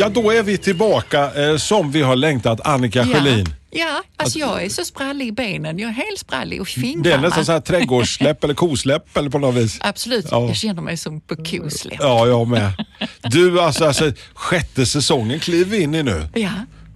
[0.00, 3.46] Ja, då är vi tillbaka eh, som vi har längtat, Annika Sjölin.
[3.70, 5.78] Ja, alltså jag är så sprallig i benen.
[5.78, 7.22] Jag är helt sprallig och Det är fingrarna.
[7.22, 9.78] nästan så här trädgårdssläpp eller kosläpp eller på något vis.
[9.80, 10.46] Absolut, Ja.
[10.46, 11.98] jag känner mig som på kosläpp.
[12.00, 12.72] Ja, jag med.
[13.22, 16.28] Du, alltså, alltså sjätte säsongen kliver in i nu.
[16.34, 16.50] Ja,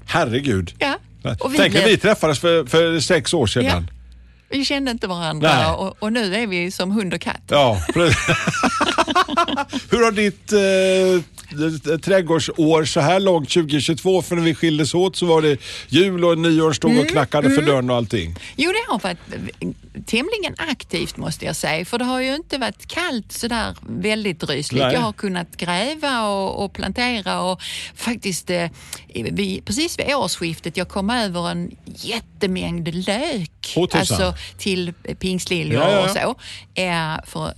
[0.07, 0.75] Herregud.
[0.79, 0.95] ja.
[1.41, 3.65] Och vi, Tänk när blev, vi träffades för, för sex år sedan.
[3.65, 3.83] Ja.
[4.59, 7.43] Vi kände inte varandra och, och nu är vi som hund och katt.
[7.49, 7.81] Ja.
[9.91, 14.23] Hur har ditt eh, trädgårdsår så här långt 2022?
[14.23, 17.51] För när vi skildes åt så var det jul och nyår stod Mm, och knackade
[17.51, 18.37] för dörren och allting.
[18.57, 19.19] Jo, det har varit
[19.61, 19.69] eh,
[20.07, 21.85] tämligen aktivt måste jag säga.
[21.85, 24.85] För det har ju inte varit kallt sådär väldigt rysligt.
[24.85, 24.95] Nej.
[24.95, 27.61] Jag har kunnat gräva och, och plantera och
[27.95, 28.71] faktiskt eh,
[29.15, 33.64] vi, precis vid årsskiftet jag kom över en jättemängd lök.
[33.65, 34.01] Tusan.
[34.01, 36.35] alltså till pingstliljor Ja, ja, och så.
[36.81, 37.53] Eh, för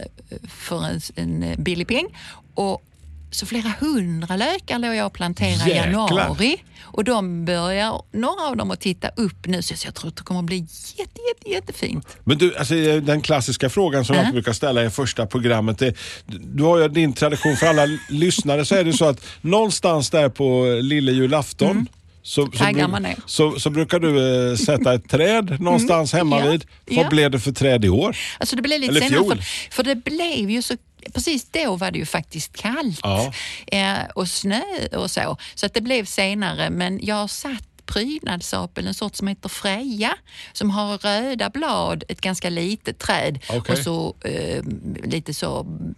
[0.49, 2.07] för en, en billig peng.
[2.55, 2.83] Och
[3.31, 6.57] så flera hundra lökar låg jag och planterade i januari.
[6.83, 10.23] Och de börjar, några av dem att titta upp nu så jag tror att det
[10.23, 10.57] kommer att bli
[10.97, 12.17] jätte, jätte, jättefint.
[12.25, 15.83] Men du, alltså, den klassiska frågan som jag brukar ställa i första programmet.
[15.83, 15.95] Är,
[16.27, 20.29] du har ju din tradition för alla lyssnare så är det så att någonstans där
[20.29, 21.87] på lille julafton
[22.27, 23.17] så, så, Taggar bru- man ner.
[23.27, 26.47] så, så brukar du eh, sätta ett träd någonstans hemma Mm.
[26.47, 26.65] Ja, vid.
[26.97, 27.11] Vad ja.
[27.11, 28.17] blev det för träd i år?
[28.39, 29.37] Alltså det blev lite Eller senare, fjol.
[29.37, 30.75] för, för det blev ju så
[31.15, 33.33] Precis då var det ju faktiskt kallt Ja.
[33.67, 34.61] eh, och snö
[34.97, 35.37] och så.
[35.55, 36.71] Så att det blev senare.
[36.71, 40.15] Men jag satt prydnadsapel, en sort som heter Freja,
[40.53, 43.73] som har röda blad, ett ganska litet träd Okej.
[43.73, 44.63] och så eh,
[45.05, 45.95] lite så mm,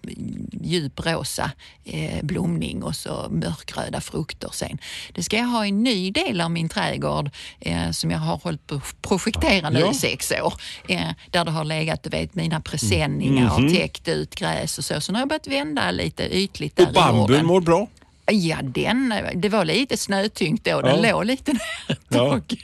[0.62, 1.50] djuprosa
[1.84, 4.78] eh, blomning och så mörkröda frukter sen.
[5.14, 7.30] Det ska jag ha i en ny del av min trädgård
[7.60, 9.90] eh, som jag har hållit på att projektera nu Ja.
[9.90, 10.54] i sex år.
[10.88, 13.64] Eh, där det har legat, du vet, mina presenningar Mhm.
[13.66, 15.00] och täckt ut gräs och så.
[15.00, 17.86] Så nu har jag börjat vända lite ytligt där Och bambun mår bra?
[18.30, 20.80] Ja, den, det var lite snötyngt då.
[20.80, 21.12] Den Ja.
[21.12, 22.30] låg lite ner ett Ja.
[22.30, 22.54] tag.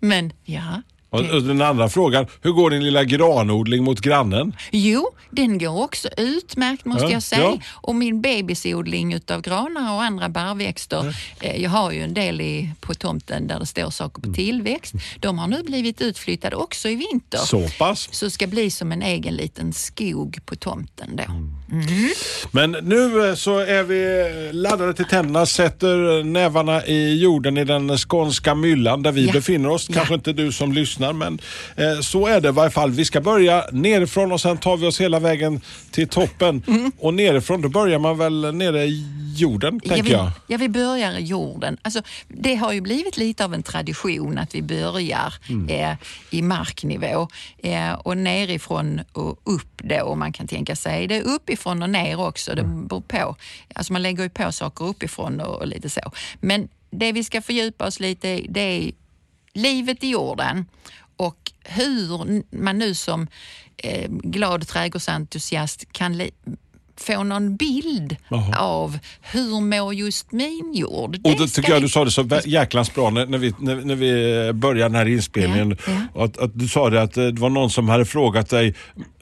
[0.00, 0.82] Men ja.
[1.12, 4.56] Och, och den andra frågan, hur går din lilla granodling mot grannen?
[4.70, 7.42] Jo, den går också utmärkt måste Ja, jag säga.
[7.42, 7.58] ja.
[7.70, 11.16] Och min bebisodling utav granar och andra barrväxter.
[11.40, 14.32] Eh, jag har ju en del i, på tomten där det står saker Mm.
[14.32, 14.94] på tillväxt.
[15.20, 17.38] De har nu blivit utflyttade också i vinter.
[17.38, 18.08] Så pass.
[18.12, 21.22] Så ska bli som en egen liten skog på tomten då.
[21.22, 21.50] Mm.
[22.50, 24.22] Men nu eh, så är vi
[24.52, 29.32] laddade till tänderna, sätter nävarna i jorden i den skånska myllan där vi Ja.
[29.32, 29.86] befinner oss.
[29.88, 29.94] Ja.
[29.94, 31.38] Kanske inte du som lyssnar men
[31.76, 32.90] eh, så är det i varje fall.
[32.90, 36.62] Vi ska börja nerifrån och sen tar vi oss hela vägen till toppen.
[36.68, 36.92] Mm.
[36.98, 40.30] Och nerifrån då börjar man väl nere i jorden tänker jag.
[40.46, 41.76] ja, vi börjar i jorden.
[41.82, 45.68] Alltså, det har ju blivit lite av en tradition att vi börjar Mm.
[45.68, 45.96] eh,
[46.30, 50.00] i marknivå eh, och nerifrån och upp då.
[50.04, 52.54] Och man kan tänka sig det är uppifrån och ner också.
[52.54, 52.86] Det Mm.
[52.86, 53.36] beror på.
[53.74, 56.00] Alltså man lägger ju på saker uppifrån och, och lite så.
[56.40, 58.92] Men det vi ska fördjupa oss lite i det är
[59.54, 60.66] livet i jorden
[61.16, 63.26] och hur man nu som
[63.76, 66.30] eh, glad trädgårdsentusiast kan li-
[66.96, 68.58] få någon bild Jaha.
[68.58, 71.16] av hur mår just min jord.
[71.24, 73.76] Och då Det tycker jag du sa det så jäklans bra när, när, vi, när,
[73.76, 75.76] när vi började den här inspelningen.
[75.86, 76.24] Ja, ja.
[76.24, 78.74] Att, att du sa det att eh, det var någon som hade frågat dig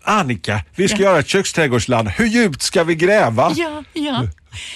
[0.02, 2.08] Annika, vi ska göra ett köksträdgårdsland.
[2.08, 3.52] Hur djupt ska vi gräva?
[3.56, 4.22] Ja, ja.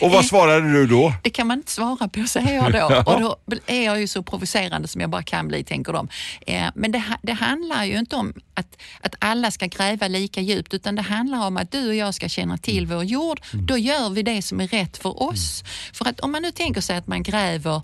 [0.00, 1.12] Och vad svarade du då?
[1.22, 3.02] Det kan man inte svara på, säger jag då.
[3.12, 6.08] Och då är jag ju så provocerande som jag bara kan bli, tänker de.
[6.46, 10.74] Eh, Men det, det handlar ju inte om att, att alla ska gräva lika djupt,
[10.74, 13.40] utan det handlar om att du och jag ska känna till vår jord.
[13.52, 15.64] Då gör vi det som är rätt för oss.
[15.92, 17.82] För att om man nu tänker sig att man gräver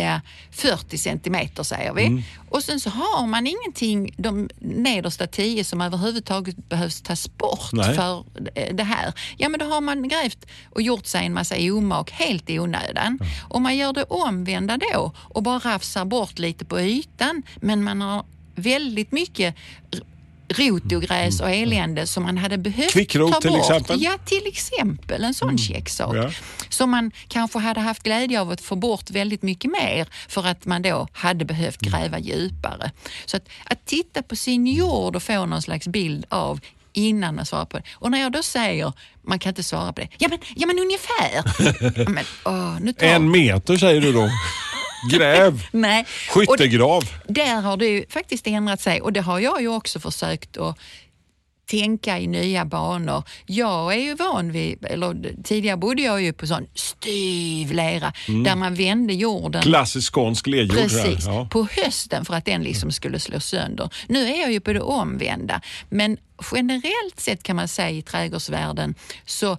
[0.00, 0.18] eh,
[0.50, 6.68] 40 centimeter, säger vi, och sen så har man ingenting, de nedersta 10 som överhuvudtaget
[6.68, 7.94] behövs tas bort Nej.
[7.94, 9.12] för eh, det här.
[9.36, 13.18] Ja, men då har man grävt och gjort sig en massa omak helt i onödan.
[13.48, 18.00] Om man gör det omvända då och bara rafsar bort lite på ytan, men man
[18.00, 19.54] har väldigt mycket
[20.48, 23.60] r- rotogräs och elände som man hade behövt Kvickrot ta till bort.
[23.60, 24.02] exempel?
[24.02, 26.16] Ja, till exempel en sån checksak.
[26.16, 26.30] Ja.
[26.68, 30.64] Som man kanske hade haft glädje av att få bort väldigt mycket mer för att
[30.64, 32.90] man då hade behövt gräva djupare.
[33.26, 36.60] Så att, att titta på sin jord och få någon slags bild av
[36.92, 37.82] innan man svarar på det.
[37.94, 38.92] Och när jag då säger,
[39.22, 41.42] man kan inte svara på det, ja men, ja, men ungefär.
[42.04, 44.28] Ja, men, åh, tar, En meter säger du då.
[45.10, 45.66] Gräv!
[45.72, 46.06] Nej.
[46.34, 47.02] Och Skyttegrav!
[47.28, 50.78] där har det ju faktiskt ändrat sig och det har jag ju också försökt att
[51.70, 53.22] tänka i nya banor.
[53.46, 58.12] Jag är ju van vid, eller tidigare bodde jag ju på sån styv lera
[58.44, 60.78] där man vände jorden Klassisk skånsk ledjord.
[60.78, 60.88] här.
[60.88, 61.48] Precis, Ja.
[61.50, 63.90] på hösten för att den liksom skulle slå sönder.
[64.08, 66.16] Nu är jag ju på det omvända, men
[66.52, 68.94] generellt sett kan man säga i trädgårdsvärlden
[69.24, 69.58] så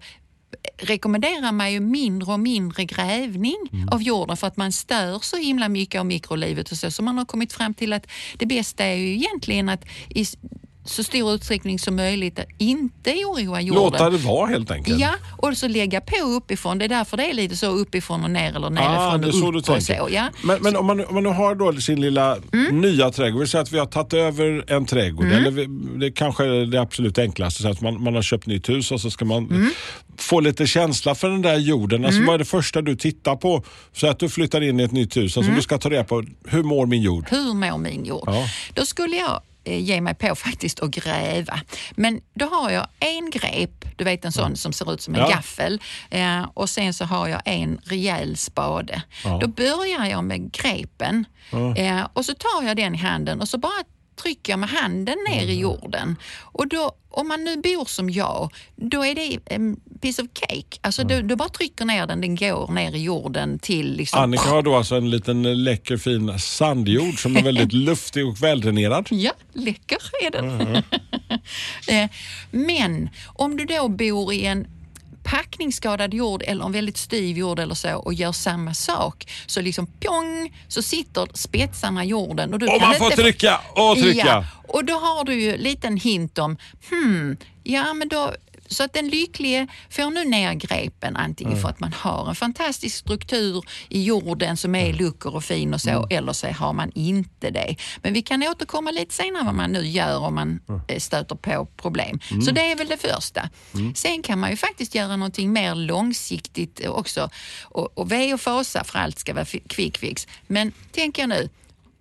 [0.78, 3.90] rekommenderar man ju mindre och mindre grävning Mm.
[3.90, 6.92] av jorden för att man stör så himla mycket av mikrolivet och så.
[6.92, 8.08] Så man har kommit fram till att
[8.38, 10.26] det bästa är ju egentligen att i
[10.90, 13.84] så stor utsträckning som möjligt inte oroa jorden.
[13.84, 15.00] Låta det vara helt enkelt.
[15.00, 16.78] Ja, och så lägga på uppifrån.
[16.78, 19.28] Det är därför det är lite så uppifrån och ner eller nerifrån Ah, det är
[19.28, 20.08] och så upp du och så.
[20.12, 20.30] Ja.
[20.44, 22.82] Men, men om, man, om man nu har då sin lilla Mm.
[22.82, 25.66] nya trädgård, vi säger att vi har tagit över en trädgård, eller vi,
[26.00, 29.02] det kanske är det absolut enklaste, så att man, man har köpt nytt hus och
[29.02, 29.70] så ska man Mm.
[30.18, 32.06] få lite känsla för den där jorden.
[32.06, 33.64] Alltså, Vad är det första du tittar på?
[33.94, 36.24] Så att du flyttar in i ett nytt hus, alltså du ska ta reda på
[36.48, 37.26] hur mår min jord?
[37.30, 38.24] Hur mår min jord?
[38.26, 38.46] Ja.
[38.74, 39.42] Då skulle jag
[39.76, 41.60] ge mig på faktiskt att gräva.
[41.96, 45.22] Men då har jag en grep, du vet en sån som ser ut som en
[45.22, 45.30] Ja.
[45.30, 49.02] gaffel eh, och sen så har jag en rejäl spade.
[49.42, 51.26] Då börjar jag med grepen
[51.78, 53.84] eh, och så tar jag den i handen och så bara
[54.22, 55.50] trycker jag med handen ner Mm.
[55.50, 56.16] i jorden.
[56.42, 59.40] Och då, om man nu bor som jag, då är det
[60.02, 60.78] piece of cake.
[60.82, 64.20] Alltså du, du bara trycker ner den, den går ner i jorden till liksom...
[64.22, 68.44] Annika har då alltså en liten eh, läcker fin sandjord som är väldigt luftig och
[68.44, 69.08] väldränerad.
[69.12, 70.84] Ja, läcker är den.
[71.88, 72.10] Eh,
[72.52, 74.68] Men om du då bor i en
[75.24, 79.88] packningsskadad jord eller en väldigt styv jord eller så och gör samma sak så liksom
[79.88, 82.54] pjong så sitter spetsarna i jorden.
[82.54, 84.26] Och, du Och kan man får inte- trycka och trycka.
[84.28, 86.58] Ja, och då har du ju en liten hint om,
[86.90, 88.34] hmm, ja men då
[88.68, 92.96] så att den lycklige får nu ner grepen antingen för att man har en fantastisk
[92.96, 97.50] struktur i jorden som är luckor och fin och så, eller så har man inte
[97.50, 97.76] det.
[98.02, 101.66] Men vi kan återkomma lite senare vad man nu gör om man eh, stöter på
[101.66, 102.20] problem.
[102.46, 103.50] Så det är väl det första.
[103.96, 107.30] Sen kan man ju faktiskt göra någonting mer långsiktigt också.
[107.64, 110.28] Och, och ve och fasa för allt ska vara quick fix.
[110.48, 111.50] Men tänk er nu,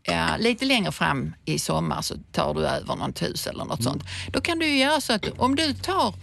[0.09, 4.03] Ja, lite längre fram i sommar så tar du över något hus eller något sånt.
[4.33, 6.15] Då kan du göra så att om du tar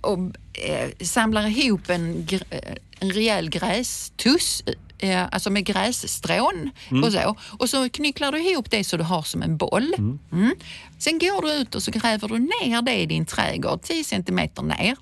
[0.00, 0.18] och
[0.52, 4.62] eh, samlar ihop en, eh, en rejäl grästuss,
[4.98, 6.70] eh, alltså med grässtrån
[7.04, 7.36] och så.
[7.58, 9.94] Och så knycklar du ihop det så du har som en boll.
[10.32, 10.54] Mm.
[10.98, 14.62] Sen går du ut och så gräver du ner det i din trädgård, 10 centimeter
[14.62, 14.96] ner.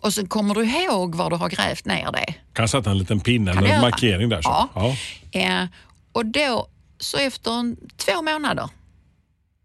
[0.00, 2.34] Och så kommer du ihåg var du har grävt ner det.
[2.52, 4.42] Kan sätta en liten pinne Kan eller en markering där.
[4.42, 4.48] Så.
[4.48, 4.96] Ja.
[5.32, 5.40] Ja.
[5.40, 5.68] Eh,
[6.12, 6.66] och då,
[6.98, 8.68] så efter en, två månader,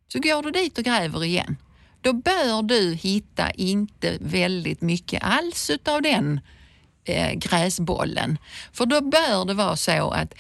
[0.07, 1.57] så går du dit och gräver igen.
[2.01, 6.39] Då bör du hitta inte väldigt mycket alls utav den
[7.05, 8.37] eh, gräsbollen.
[8.73, 10.33] För då bör det vara så att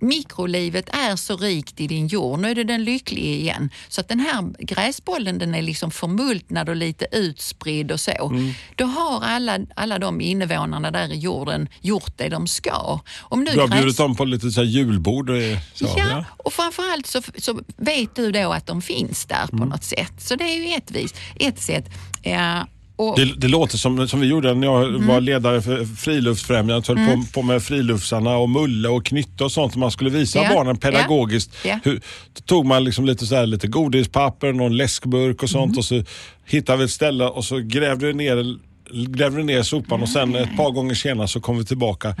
[0.00, 4.08] mikrolivet är så rikt i din jord, nu är det den lyckliga igen, så att
[4.08, 8.32] den här gräsbollen den är liksom förmultnad och lite utspridd och så.
[8.76, 13.00] Då har alla, alla de invånarna där i jorden gjort det de ska.
[13.20, 15.30] Om nu Du har gräs- bjudit dem på lite så julbord.
[15.30, 15.36] och,
[15.74, 19.68] Så, Ja, och framförallt så, så vet du då att de finns där på Mm.
[19.68, 20.12] något sätt.
[20.18, 21.84] Så det är ju ett, vis, ett sätt.
[22.22, 22.66] Ja,
[23.16, 25.06] Det, det låter som, som vi gjorde när jag Mm.
[25.06, 26.88] var ledare för Friluftsfrämjandet.
[26.88, 29.76] Höll på, på med friluftsarna och mulle och knytte och sånt.
[29.76, 31.50] Man skulle visa Ja, barnen pedagogiskt.
[31.64, 31.78] ja.
[31.84, 31.94] Hur,
[32.34, 35.62] då tog man liksom lite, så här, lite godispapper, någon läskburk och Mm.
[35.66, 36.02] sånt och så
[36.46, 38.56] hittade vi ett ställe och så grävde vi ner,
[39.08, 42.14] grävde ner sopan och sen ett par gånger senare så kom vi tillbaka.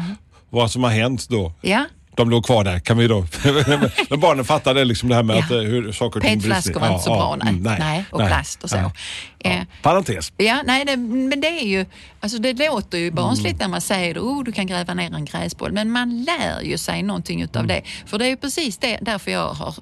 [0.50, 1.52] Vad som har hänt då.
[1.60, 1.84] ja,
[2.18, 3.26] De låg kvar där, kan vi då.
[4.10, 5.40] Men barnen fattade liksom det här med Ja.
[5.44, 7.48] att, eh, hur saker och ting petflaskor var inte så bra, nej.
[7.54, 8.76] mm, nej, och plast och så.
[8.76, 8.90] nej.
[9.38, 9.50] Ja.
[9.50, 10.32] Eh, Parentes.
[10.36, 11.86] Ja, nej, det, men det är ju,
[12.20, 13.58] alltså det låter ju barnsligt Mm.
[13.58, 17.02] när man säger oh, du kan gräva ner en gräsboll, men man lär ju sig
[17.02, 17.76] någonting utav Mm.
[17.76, 17.82] det.
[18.06, 19.74] För det är ju precis det, därför jag har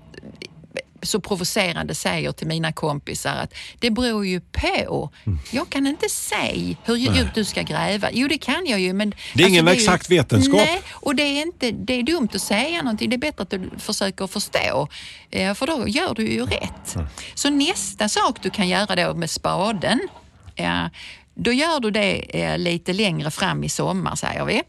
[1.07, 5.11] så provocerande säger till mina kompisar att det beror ju på.
[5.27, 5.39] Mm.
[5.51, 8.09] Jag kan inte säga hur djupt du ska gräva.
[8.13, 8.93] Jo, det kan jag ju.
[8.93, 10.57] Men Det är ingen ju- exakt vetenskap.
[10.57, 13.11] Nej, och det är, inte, det är dumt att säga någonting.
[13.11, 14.89] Det är bättre att du försöker förstå,
[15.31, 16.97] eh, för då gör du ju rätt.
[17.35, 20.01] Så nästa sak du kan göra då med spaden,
[21.35, 24.63] då gör du det eh, lite längre fram i sommar, säger vi.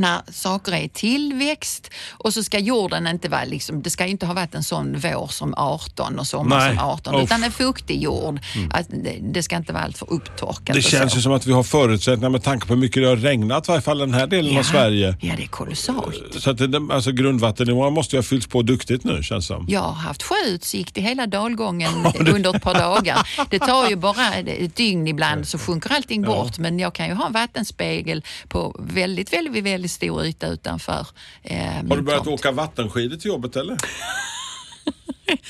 [0.00, 4.26] När saker är i tillväxt och så ska jorden inte vara, liksom, det ska inte
[4.26, 6.76] ha varit en sån vår som 18 och sommar Nej.
[6.76, 7.24] som 18, Uff.
[7.24, 8.40] utan en fuktig jord.
[8.70, 10.76] Att det, det ska inte vara allt för upptorkat.
[10.76, 13.16] Det känns ju som att vi har förutsättningar med tanke på hur mycket det har
[13.16, 15.16] regnat, i varje fall den här delen av Sverige.
[15.20, 16.34] Ja, det är kolossalt.
[16.38, 19.66] Så att det, alltså grundvattennivån måste ju ha fyllts på duktigt nu känns det som.
[19.68, 21.92] Jag har haft sjöutsikt i hela dalgången
[22.34, 23.28] under ett par dagar.
[23.50, 27.14] Det tar ju bara ett dygn ibland så sjunker allting bort men jag kan ju
[27.14, 31.06] ha en vattenspegel på väldigt, väldigt, väldigt väldigt stor yta utanför.
[31.42, 32.40] Eh, Har du börjat tomt.
[32.40, 33.76] åka vattenskidor till jobbet eller?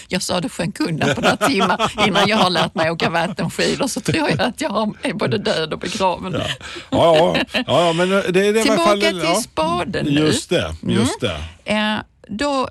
[0.08, 3.86] Jag sa det sjönk undan på några timmar innan jag har lärt mig åka vattenskidor
[3.86, 6.32] så tror jag att jag är både död och begraven.
[6.32, 6.48] Ja,
[6.90, 9.00] ja, ja, ja men det, det alla Tillbaka fall...
[9.00, 9.34] till ja.
[9.34, 10.10] spaden nu.
[10.10, 11.36] Just det, just det.
[11.64, 11.96] Eh,
[12.28, 12.68] då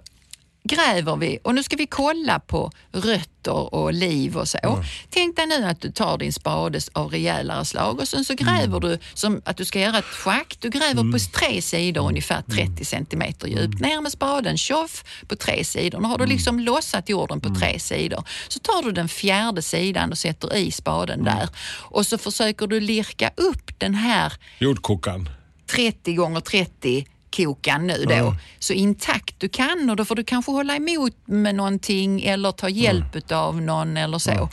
[0.67, 4.83] gräver vi och nu ska vi kolla på rötter och liv och så.
[5.09, 8.79] Tänk dig nu att du tar din spade av rejälare slag och sen så gräver
[8.79, 10.61] du som att du ska göra ett schakt.
[10.61, 13.79] Du gräver på tre sidor ungefär 30 centimeter djupt.
[13.79, 15.99] Ner med spaden, tjoff, på tre sidor.
[15.99, 18.23] Nu har du liksom lossat jorden på tre sidor.
[18.47, 22.79] Så tar du den fjärde sidan och sätter i spaden där och så försöker du
[22.79, 25.29] lirka upp den här Jordkokan.
[25.67, 27.05] 30 gånger 30
[27.37, 31.55] kokan nu då, så intakt du kan och då får du kanske hålla emot med
[31.55, 34.49] någonting eller ta hjälp av någon eller så.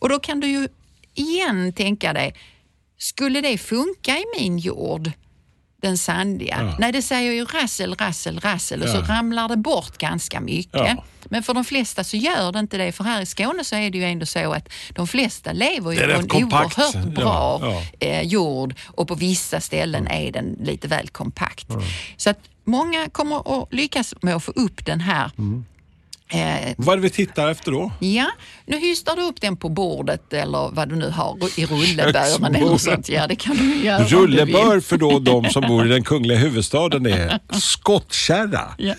[0.00, 0.68] Och då kan du ju
[1.14, 2.34] igen tänka dig,
[2.98, 5.10] skulle det funka i min jord?
[5.80, 6.56] Den sandiga.
[6.60, 6.76] Ja.
[6.78, 9.14] Nej, det säger ju rassel, rassel, rassel och så Ja.
[9.14, 10.72] ramlar det bort ganska mycket.
[10.74, 11.04] Ja.
[11.24, 13.90] Men för de flesta så gör det inte det, för här i Skåne så är
[13.90, 16.78] det ju ändå så att de flesta lever ju på en kompakt.
[16.78, 17.60] oerhört bra
[18.00, 21.66] eh, jord och på vissa ställen är den lite väl kompakt.
[22.16, 25.64] Så att många kommer att lyckas med att få upp den här Mm.
[26.30, 27.92] Eh, Vad är det vi tittar efter då?
[27.98, 28.26] Ja,
[28.66, 32.78] nu hystar du upp den på bordet eller vad du nu har i rullebören eller
[32.78, 33.08] sånt.
[33.08, 37.06] Ja, det kan du göra Rullebör för då de som bor i den kungliga huvudstaden
[37.06, 38.74] är skottkärra.
[38.78, 38.94] Ja.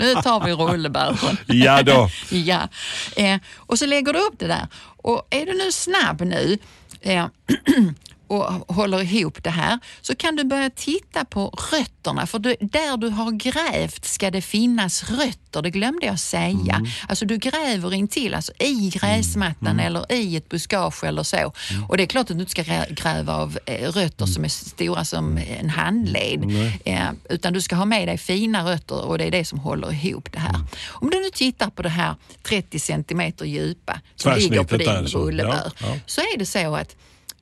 [0.00, 1.16] Nu tar vi rullebären.
[1.46, 2.10] Ja då.
[2.30, 2.68] ja.
[3.16, 4.66] Eh, och så lägger du upp det där.
[4.96, 6.58] Och är du nu snabb nu
[7.00, 7.26] eh,
[8.28, 12.26] och håller ihop det här så kan du börja titta på rötterna.
[12.26, 15.62] För du, där du har grävt ska det finnas rötter.
[15.62, 16.86] Det glömde jag säga.
[17.08, 21.52] Alltså du gräver in till, alltså i gräsmattan eller i ett buskage eller så.
[21.88, 24.48] Och det är klart att du inte ska grä- gräva av eh, rötter som är
[24.48, 26.44] stora som en handled.
[26.84, 29.92] Eh, utan du ska ha med dig fina rötter och det är det som håller
[30.06, 30.54] ihop det här.
[30.88, 35.18] Om du nu tittar på det här 30 centimeter djupa som ligger på din så.
[35.18, 35.96] rullebör Ja, ja.
[36.06, 36.96] så är det så att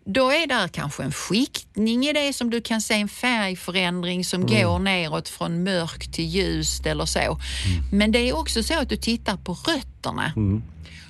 [0.09, 4.43] då är där kanske en skiktning i det som du kan se en färgförändring som
[4.43, 4.63] Mm.
[4.63, 7.19] går neråt från mörkt till ljust eller så.
[7.19, 7.39] Mm.
[7.93, 10.33] Men det är också så att du tittar på rötterna.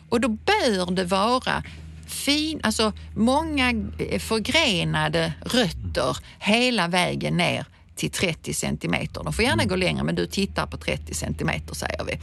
[0.08, 1.62] Och då bör det vara
[2.06, 7.64] fin, alltså många eh, förgrenade rötter hela vägen ner
[7.96, 9.24] till 30 centimeter.
[9.24, 12.18] De får gärna gå längre men du tittar på 30 centimeter säger vi.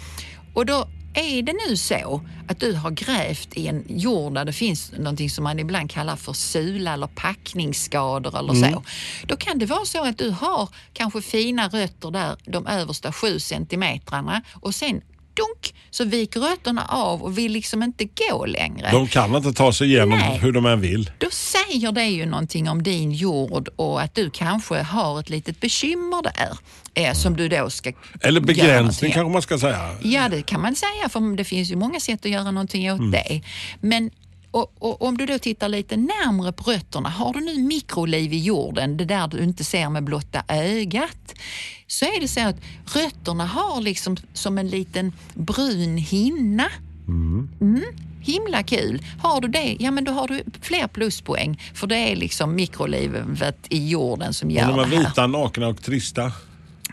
[0.54, 4.54] Och då är det nu så att du har grävt i en jord där det
[4.54, 8.84] finns någonting som man ibland kallar för sula eller packningsskador eller så.
[9.28, 13.40] Då kan det vara så att du har kanske fina rötter där de översta sju
[13.40, 15.02] centimetrarna och sen
[15.34, 18.92] dunk så viker rötterna av och vill liksom inte gå längre.
[18.92, 20.38] De kan inte ta sig igenom Nej.
[20.38, 21.12] hur de än vill.
[21.18, 25.60] Då säger det ju någonting om din jord och att du kanske har ett litet
[25.60, 26.58] bekymmer där
[26.94, 29.90] eh, som du då ska Eller begränsning kanske man ska säga.
[30.02, 33.12] Ja, det kan man säga, för det finns ju många sätt att göra någonting åt
[33.12, 33.42] det.
[33.82, 34.12] Men
[34.54, 38.40] och, och, om du då tittar lite närmre på rötterna, har du nu mikroliv i
[38.40, 41.36] jorden, det där du inte ser med blotta ögat,
[41.88, 42.56] så är det så att
[42.96, 46.70] rötterna har liksom som en liten brun hinna.
[47.08, 47.84] Mm.
[48.22, 49.02] Himla kul.
[49.20, 51.62] Har du det, ja men då har du fler pluspoäng.
[51.74, 55.08] För det är liksom mikrolivet i jorden som gör De är det här.
[55.08, 56.32] vita, nakna och trista.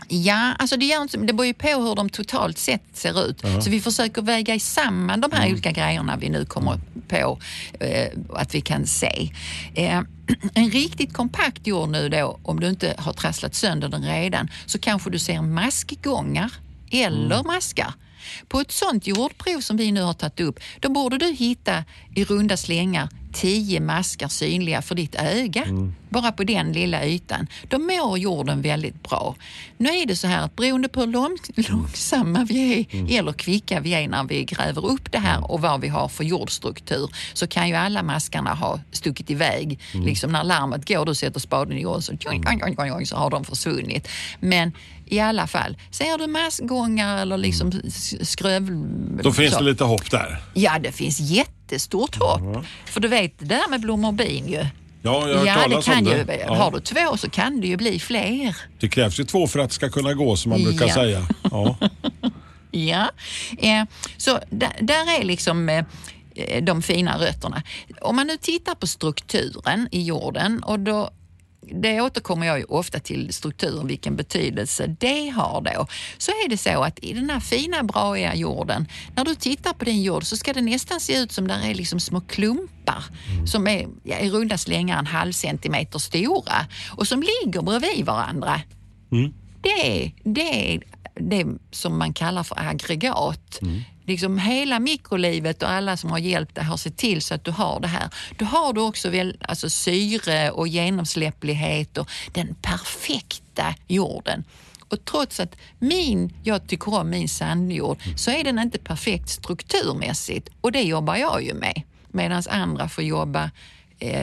[0.07, 3.41] Ja, alltså det, gör det beror ju på hur de totalt sett ser ut.
[3.63, 5.51] Så vi försöker väga samman de här Mm.
[5.53, 7.39] olika grejerna vi nu kommer på
[7.79, 9.31] eh, att vi kan se.
[9.75, 10.01] Eh,
[10.53, 14.79] en riktigt kompakt jord nu då, om du inte har trasslat sönder den redan, så
[14.79, 16.51] kanske du ser maskgångar
[16.91, 17.47] eller Mm.
[17.47, 17.93] maskar.
[18.47, 21.83] På ett sånt jordprov som vi nu har tagit upp, då borde du hitta
[22.15, 25.63] i runda slängar tio maskar synliga för ditt öga.
[26.09, 27.47] Bara på den lilla ytan.
[27.69, 29.35] Då mår jorden väldigt bra.
[29.77, 33.79] Nu är det så här att beroende på hur lång, långsamma vi är eller kvicka
[33.79, 37.47] vi är när vi gräver upp det här och vad vi har för jordstruktur så
[37.47, 39.79] kan ju alla maskarna ha stuckit iväg.
[39.93, 42.11] Liksom när larmet går, du sätter spaden i jorden så,
[43.05, 44.07] så har de försvunnit.
[44.39, 44.71] Men
[45.05, 48.67] i alla fall, ser du maskgångar eller liksom s- skröv...
[49.23, 50.41] Då finns så- det lite hopp där.
[50.53, 51.19] Ja, det finns
[51.71, 52.65] jättestort hopp.
[52.85, 54.65] För du vet det där med blommor och bin ju.
[55.03, 56.45] Ja, jag har Ja, det kan ju, det.
[56.47, 58.55] har du två så kan det ju bli fler.
[58.79, 60.93] Det krävs ju två för att det ska kunna gå som man brukar Ja.
[60.93, 61.27] säga.
[61.51, 61.75] Ja.
[62.73, 63.09] Ja,
[63.57, 63.83] eh,
[64.17, 67.63] så där, där är liksom eh, de fina rötterna.
[68.01, 71.09] Om man nu tittar på strukturen i jorden och då
[71.73, 75.87] det återkommer jag ju ofta till strukturen, vilken betydelse det har då.
[76.17, 79.85] Så är det så att i den här fina braiga jorden, när du tittar på
[79.85, 83.03] din jord så ska det nästan se ut som där är liksom små klumpar
[83.45, 88.61] som är ja, i runda slängar en halv centimeter stora och som ligger bredvid varandra.
[89.61, 90.81] Det är, det är
[91.15, 93.59] det som man kallar för aggregat.
[94.05, 97.51] Liksom hela mikrolivet och alla som har hjälpt dig har sett till så att du
[97.51, 98.09] har det här.
[98.37, 104.43] Då har du också väl, alltså syre och genomsläpplighet och den perfekta jorden.
[104.91, 110.49] Och trots att min, jag tycker om min sandjord så är den inte perfekt strukturmässigt
[110.61, 111.81] och det jobbar jag ju med.
[112.11, 113.51] Medan andra får jobba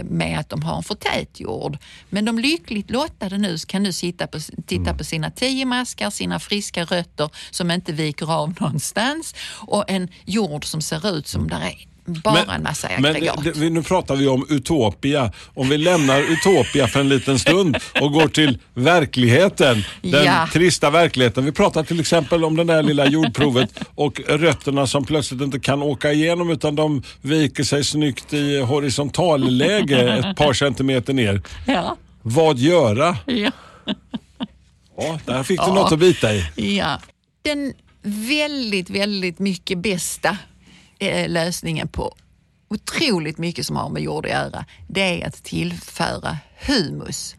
[0.05, 1.79] med att de har en för tät jord.
[2.11, 6.39] Men de lyckligt lottade nu kan nu sitta på, titta på sina tio maskar, sina
[6.39, 9.35] friska rötter som inte viker av någonstans.
[9.67, 13.45] Och en jord som ser ut som där är bara en massa men aggregat.
[13.45, 15.33] det, det, nu pratar vi om Utopia.
[15.55, 19.85] Om vi lämnar Utopia för en liten stund och går till verkligheten.
[20.03, 20.49] Den Ja.
[20.53, 21.45] trista verkligheten.
[21.45, 25.83] Vi pratar till exempel om det där lilla jordprovet och rötterna som plötsligt inte kan
[25.83, 31.43] åka igenom utan de viker sig snyggt i horisontalläge ett par centimeter ner.
[31.67, 33.17] Ja, Vad göra?
[33.27, 33.51] ja.
[35.01, 36.45] Ja, där fick du något att bita i.
[36.77, 37.01] Ja.
[37.43, 37.73] Den
[38.03, 40.37] väldigt, väldigt mycket bästa
[40.99, 42.15] eh, lösningen på
[42.69, 47.37] otroligt mycket som har med jord att göra, det är att tillföra humus.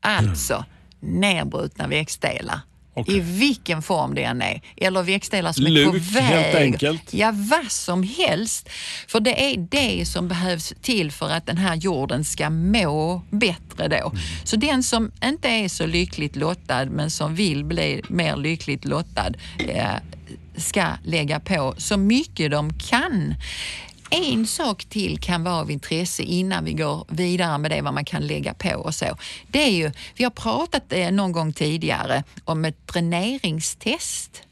[0.00, 0.64] Alltså
[1.00, 2.60] nedbrutna växtdelar.
[2.94, 3.16] Okej.
[3.16, 4.60] I vilken form det än är.
[4.76, 6.22] Eller växtdelar som är Luk, på väg.
[6.22, 7.14] helt enkelt.
[7.14, 8.68] Ja, vad som helst.
[9.08, 13.88] För det är det som behövs till för att den här jorden ska må bättre
[13.88, 14.08] då.
[14.08, 14.22] Mm.
[14.44, 19.32] Så den som inte är så lyckligt lottad men som vill bli mer lyckligt lottad
[19.58, 19.94] eh,
[20.62, 23.34] ska lägga på så mycket de kan.
[24.10, 28.04] En sak till kan vara av intresse innan vi går vidare med det, vad man
[28.04, 29.16] kan lägga på och så.
[29.48, 34.42] Det är ju, vi har pratat eh, någon gång tidigare om ett dräneringstest.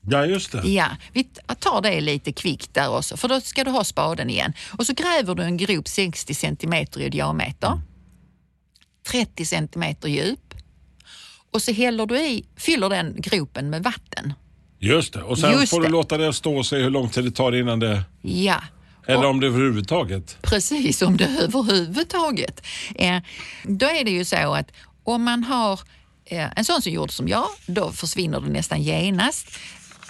[0.00, 0.68] Ja, just det.
[0.68, 1.24] Ja, vi
[1.58, 4.52] tar det lite kvickt där också, för då ska du ha spaden igen.
[4.78, 7.80] Och så gräver du en grop 60 centimeter i diameter,
[9.10, 10.54] 30 centimeter djup
[11.52, 14.32] och så häller du i, fyller den gropen med vatten.
[14.82, 15.22] Just det.
[15.22, 15.92] Och sen Just får du det.
[15.92, 18.02] låta det stå och se hur lång tid det tar innan det...
[18.22, 18.56] Ja.
[19.06, 20.36] Eller Och- om det överhuvudtaget.
[20.42, 22.62] Precis, om det överhuvudtaget.
[22.94, 23.18] Eh,
[23.64, 24.70] då är det ju så att
[25.04, 25.80] om man har
[26.24, 29.46] eh, en sån som jord som jag, då försvinner det nästan genast.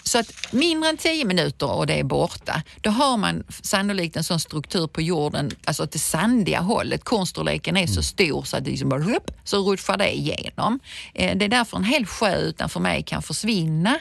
[0.05, 4.25] Så att mindre än 10 minuter och det är borta, då har man sannolikt en
[4.25, 7.05] sån struktur på jorden, alltså åt det sandiga hållet.
[7.05, 10.81] Kornstorleken är så stor så att det liksom bara rupp, så rutschar det igenom.
[11.15, 13.99] Eh, det är därför en hel sjö utanför mig kan försvinna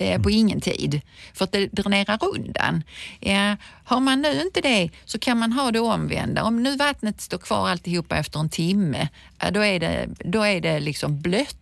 [0.00, 1.00] eh, på ingen tid
[1.34, 2.82] för att det dränerar undan.
[3.20, 6.44] Eh, har man nu inte det så kan man ha det omvända.
[6.44, 9.08] Om nu vattnet står kvar alltihopa efter en timme,
[9.42, 11.56] eh, då är det, då är det liksom blött.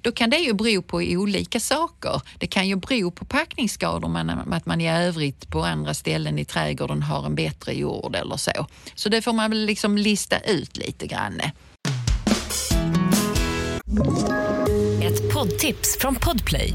[0.00, 2.22] Då kan det ju bero på olika saker.
[2.38, 6.44] Det kan ju bero på packningsskador, men att man i övrigt på andra ställen i
[6.44, 8.66] trädgården har en bättre jord eller så.
[8.94, 11.40] Så det får man väl liksom lista ut lite grann.
[15.02, 16.74] Ett poddtips från Podplay.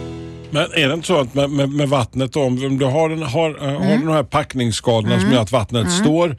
[0.51, 3.49] Men är det inte så att med, med, med vattnet, om du har, den, har,
[3.49, 6.35] eh, har du de här packningsskadorna som gör att vattnet står,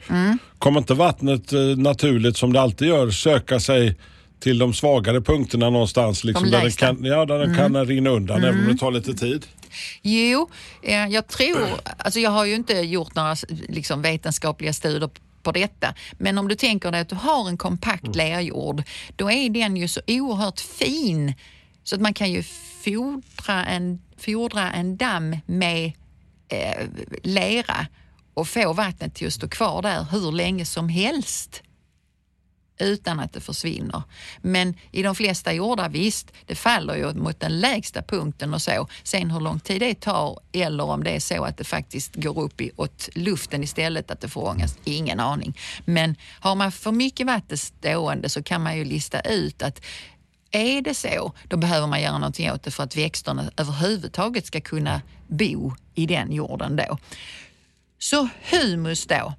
[0.59, 3.95] kommer inte vattnet eh, naturligt som det alltid gör söka sig
[4.39, 6.85] till de svagare punkterna någonstans liksom, De där lägsta.
[6.85, 9.45] kan, ja, där det kan rinna undan även om det tar lite tid?
[10.01, 10.49] Jo,
[10.81, 13.35] eh, jag tror, alltså jag har ju inte gjort några
[13.69, 15.09] liksom, vetenskapliga studier
[15.43, 18.83] på detta, men om du tänker dig att du har en kompakt lerjord,
[19.15, 21.33] då är den ju så oerhört fin
[21.83, 22.43] så att man kan ju
[22.83, 25.91] fodra en, fodra en damm med
[26.47, 26.87] eh,
[27.23, 27.87] lera
[28.33, 31.63] och få vattnet till att stå kvar där hur länge som helst
[32.79, 34.03] utan att det försvinner.
[34.41, 38.87] Men i de flesta jordar, visst, det faller ju mot den lägsta punkten och så.
[39.03, 42.39] Sen hur lång tid det tar eller om det är så att det faktiskt går
[42.39, 45.57] upp i, åt luften istället, att det förångas, ingen aning.
[45.85, 49.81] Men har man för mycket vatten stående så kan man ju lista ut att
[50.53, 54.61] är det så, då behöver man göra någonting åt det för att växterna överhuvudtaget ska
[54.61, 56.97] kunna bo i den jorden då.
[57.99, 59.33] Så humus då,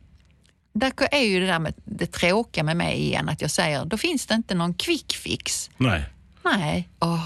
[0.72, 3.98] där är ju det där med det tråkiga med mig igen, att jag säger då
[3.98, 5.70] finns det inte någon quick fix.
[5.77, 6.05] Nej.
[6.44, 6.88] Nej.
[6.98, 7.20] Vad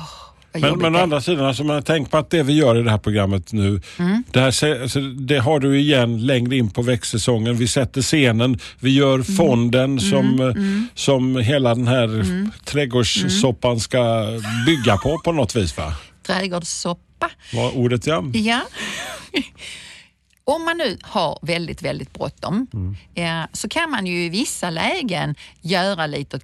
[0.52, 2.90] Men, men å andra sidan, alltså, man tänk på att det vi gör i det
[2.90, 4.22] här programmet nu, Mm.
[4.32, 7.56] det, här, alltså, det har du igen längre in på växtsäsongen.
[7.56, 9.24] Vi sätter scenen, vi gör Mm.
[9.24, 10.54] fonden som, eh,
[10.94, 12.50] som hela den här Mm.
[12.64, 14.26] trädgårdssoppan ska
[14.66, 15.76] bygga på på något vis.
[15.76, 15.94] Va?
[16.26, 17.30] Trädgårdssoppa.
[17.52, 18.24] Var ordet ja.
[18.32, 18.60] Ja.
[20.44, 22.66] Om man nu har väldigt, väldigt bråttom
[23.14, 26.42] eh, så kan man ju i vissa lägen göra lite åt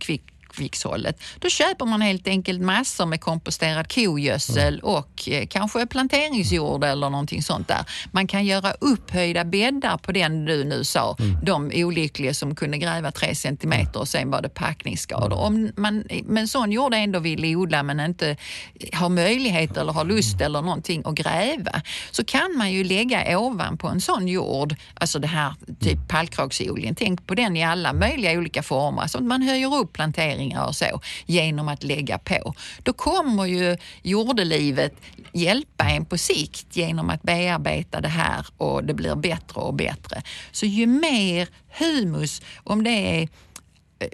[0.55, 1.23] kvick kvickshållet.
[1.38, 7.43] Då köper man helt enkelt massor med komposterad kogödsel och eh, kanske planteringsjord eller någonting
[7.43, 7.85] sånt där.
[8.12, 13.11] Man kan göra upphöjda bäddar på den du nu sa, de olyckliga som kunde gräva
[13.11, 15.38] tre centimeter och sen var det packningsskador.
[15.38, 18.37] Om man med en sån jord ändå vill odla men inte
[18.93, 23.88] har möjlighet eller har lust eller någonting att gräva så kan man ju lägga ovanpå
[23.88, 28.62] en sån jord, alltså det här typ pallkragsodlingen, tänk på den i alla möjliga olika
[28.62, 29.07] former.
[29.07, 29.99] Så att man höjer upp
[30.45, 32.55] planteringar och så genom att lägga på.
[32.83, 34.95] Då kommer ju jordelivet
[35.33, 40.23] hjälpa en på sikt genom att bearbeta det här och det blir bättre och bättre.
[40.53, 43.29] Så ju mer humus, om det är
[43.99, 44.09] eh,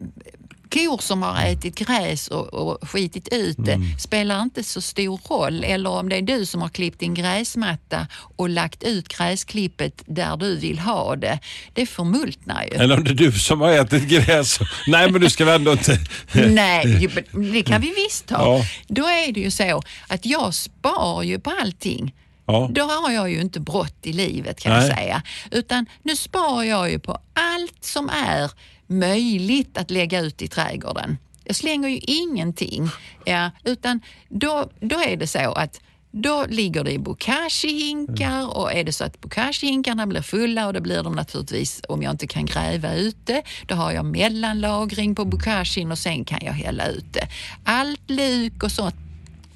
[0.70, 5.64] kor som har ätit gräs och, och skitit ut det spelar inte så stor roll.
[5.64, 8.06] Eller om det är du som har klippt din gräsmatta
[8.36, 11.38] och lagt ut gräsklippet där du vill ha det.
[11.72, 12.70] Det förmultnar ju.
[12.70, 14.58] Eller om det är du som har ätit gräs.
[14.86, 15.98] Nej men du ska väl ändå inte...
[16.32, 17.08] Nej,
[17.52, 18.58] det kan vi visst ha.
[18.58, 18.64] Ja.
[18.88, 22.14] Då är det ju så att jag spar ju på allting.
[22.46, 22.70] Ja.
[22.72, 24.86] Då har jag ju inte brott i livet kan Nej.
[24.88, 25.22] jag säga.
[25.50, 28.50] Utan nu sparar jag ju på allt som är
[28.90, 31.18] möjligt att lägga ut i trädgården.
[31.44, 32.90] Jag slänger ju ingenting.
[33.24, 35.80] Ja, utan då, då är det så att
[36.12, 40.80] då ligger det i bokashi-hinkar och är det så att bokashi-hinkarna blir fulla och det
[40.80, 45.92] blir de naturligtvis om jag inte kan gräva ute, då har jag mellanlagring på bokashin
[45.92, 47.28] och sen kan jag hälla ut det.
[47.64, 48.94] Allt luk och sånt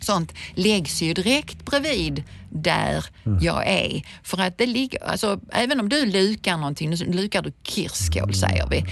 [0.05, 2.23] sånt läggs ju direkt bredvid
[2.55, 3.05] där
[3.41, 4.03] jag är.
[4.23, 8.67] För att det ligger, alltså, även om du lukar någonting, nu lukar du kirskål säger
[8.71, 8.85] vi.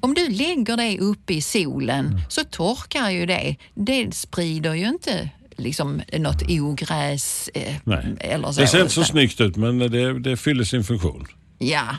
[0.00, 3.56] Om du lägger det uppe i solen så torkar ju det.
[3.74, 7.76] Det sprider ju inte liksom något ogräs eh,
[8.20, 8.60] eller så.
[8.60, 11.26] Det ser inte så snyggt ut men det, det fyller sin funktion.
[11.58, 11.96] Ja.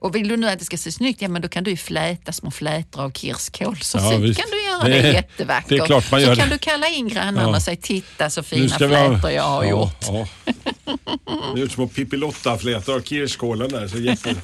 [0.00, 1.76] Och vill du nu att det ska se snyggt, ja men då kan du ju
[1.76, 3.76] fläta små flätor av kirskål.
[3.82, 4.34] Så Ja, kan du
[4.64, 5.68] göra det, Det- jättevackert.
[5.68, 6.54] det är klart man så gör kan det.
[6.54, 7.56] du kalla in grannarna Ja.
[7.56, 9.96] och säga titta så fina vi ha- flätor jag har ja, gjort.
[10.00, 10.26] Ja.
[11.54, 13.88] Det är små Pippilotta-flätor av kirskålen där.
[13.88, 14.34] Så jätte...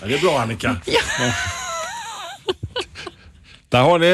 [0.00, 0.76] ja, det är bra Annika.
[0.86, 1.00] Ja.
[3.68, 4.06] Där har ni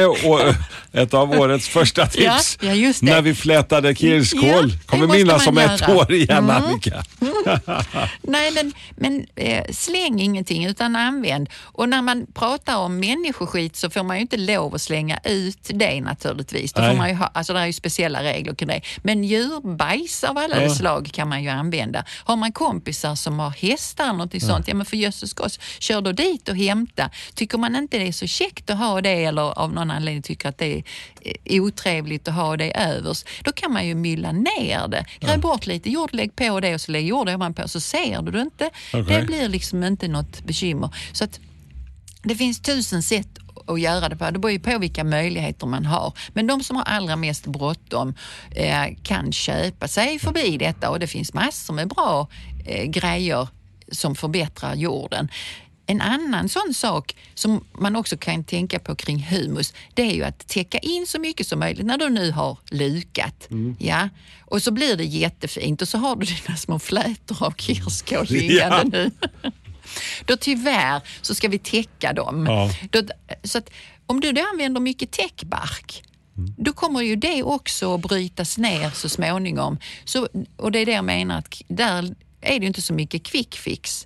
[0.93, 2.57] ett av årets första tips.
[2.61, 2.93] Ja, ja.
[3.01, 4.41] När vi flätade kirskål.
[4.71, 5.95] Ja, Kommer minnas om ett göra.
[5.97, 6.49] år igen Mm.
[6.63, 7.03] Annika.
[8.21, 11.49] Nej, men, men eh, släng ingenting utan använd.
[11.61, 15.59] Och när man pratar om människoskit så får man ju inte lov att slänga ut
[15.73, 16.73] det naturligtvis.
[16.73, 16.97] Då får Nej.
[16.97, 18.81] man ju ha, alltså det är ju speciella regler kring det.
[19.03, 20.69] Men djurbajs av alla Ja.
[20.69, 22.05] slag kan man ju använda.
[22.23, 26.01] Har man kompisar som har hästar eller något sånt, ja men för jösses skott, kör
[26.01, 27.09] då dit och hämta.
[27.35, 30.49] Tycker man inte det är så käckt att ha det eller av någon anledning tycker
[30.49, 30.82] att det är
[31.21, 35.05] eh, otrevligt att ha det övers, då kan man ju mylla ner det.
[35.19, 38.31] Gräv bort lite jord, lägg på det och så lägg jord ovanpå så ser du
[38.31, 38.69] det inte.
[38.93, 39.03] Okej.
[39.03, 40.95] Det blir liksom inte något bekymmer.
[41.13, 41.39] Så att
[42.23, 43.27] det finns tusen sätt
[43.67, 44.31] att göra det på.
[44.31, 46.13] Det beror ju på vilka möjligheter man har.
[46.33, 48.13] Men de som har allra mest bråttom
[48.51, 52.27] eh, kan köpa sig förbi detta och det finns massor med bra
[52.65, 53.47] eh, grejer
[53.91, 55.29] som förbättrar jorden.
[55.93, 60.23] En annan sån sak som man också kan tänka på kring humus, det är ju
[60.23, 63.47] att täcka in så mycket som möjligt när du nu har lukat.
[63.79, 64.09] Ja?
[64.45, 68.97] Och så blir det jättefint och så har du dina små flätor av kirskål liggande
[69.03, 69.09] Ja.
[69.43, 69.51] nu.
[70.25, 72.45] Då tyvärr så ska vi täcka dem.
[72.45, 72.69] Ja.
[72.91, 73.01] Då,
[73.43, 73.69] så att,
[74.05, 76.03] om du då använder mycket täckbark
[76.57, 79.77] då kommer ju det också att brytas ner så småningom.
[80.05, 80.27] Så,
[80.57, 83.55] och det är det jag menar att där är det ju inte så mycket quick
[83.55, 84.05] fix.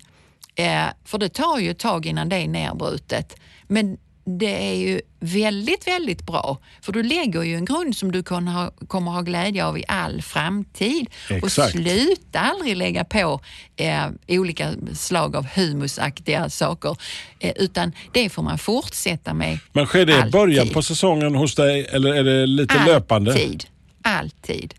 [0.57, 3.35] Eh, för det tar ju ett tag innan det är nerbrutet.
[3.67, 3.97] Men
[4.39, 6.57] det är ju väldigt, väldigt bra.
[6.81, 9.83] För du lägger ju en grund som du kan ha, kommer ha glädje av i
[9.87, 11.09] all framtid.
[11.29, 11.71] Och Exakt.
[11.71, 13.41] sluta aldrig lägga på
[13.75, 16.97] eh, olika slag av humusaktiga saker.
[17.39, 19.59] Eh, utan det får man fortsätta med.
[19.73, 20.31] Men sker det i alltid.
[20.31, 23.31] början på säsongen hos dig eller är det lite löpande?
[23.31, 23.65] Alltid.
[24.01, 24.73] Alltid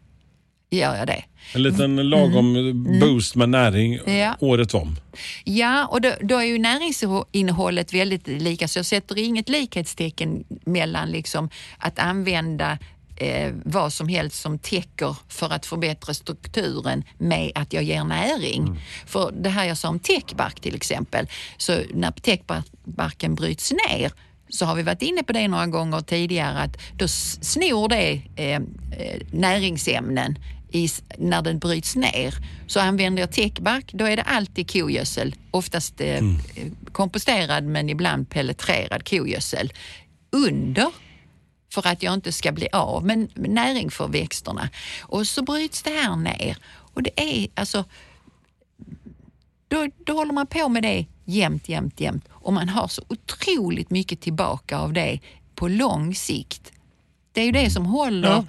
[0.71, 1.25] gör jag det.
[1.55, 4.17] En liten lagom boost med näring Mm.
[4.17, 4.37] Ja.
[4.41, 4.97] året om.
[5.45, 11.11] Ja, och då, då är ju näringsinnehållet väldigt lika så jag sätter inget likhetstecken mellan
[11.11, 12.79] liksom att använda
[13.17, 18.81] eh, vad som helst som täcker för att förbättra strukturen med att jag ger näring.
[19.07, 24.13] För det här jag sa om täckbark till exempel, så när täckbarken bryts ner
[24.51, 28.55] så har vi varit inne på det några gånger tidigare att då snor det eh,
[28.55, 28.61] eh,
[29.33, 30.39] näringsämnen
[30.71, 32.35] i, när den bryts ner.
[32.67, 35.35] Så använder jag täckbark, då är det alltid kogödsel.
[35.51, 36.23] Oftast eh,
[36.93, 39.73] komposterad men ibland pelletrerad kogödsel.
[40.31, 40.91] Under
[41.73, 44.69] för att jag inte ska bli av med näring för växterna.
[45.01, 46.57] Och så bryts det här ner.
[46.95, 47.85] Och det är alltså
[49.69, 53.91] då, då håller man på med det jämt, jämt, jämt och man har så otroligt
[53.91, 55.21] mycket tillbaka av det
[55.55, 56.73] på lång sikt.
[57.33, 58.45] Det är ju det som håller Ja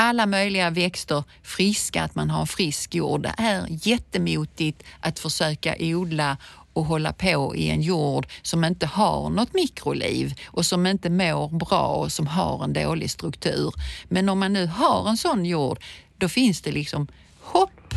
[0.00, 3.22] alla möjliga växter friska, att man har frisk jord.
[3.22, 6.36] Det är jättemotigt att försöka odla
[6.72, 11.48] och hålla på i en jord som inte har något mikroliv och som inte mår
[11.48, 13.74] bra och som har en dålig struktur.
[14.08, 15.78] Men om man nu har en sån jord,
[16.18, 17.06] då finns det liksom
[17.40, 17.94] hopp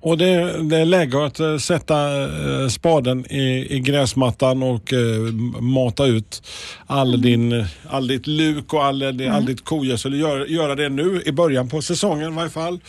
[0.00, 5.00] och det, det är läge att eh, sätta eh, spaden i, i gräsmattan och eh,
[5.60, 6.42] mata ut
[6.86, 10.20] all, din, all ditt luk och all, all ditt kogödsel.
[10.20, 12.80] Gör, göra det nu i början på säsongen i varje fall.